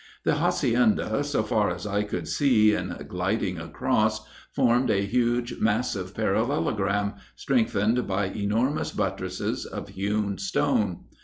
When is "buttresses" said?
8.91-9.63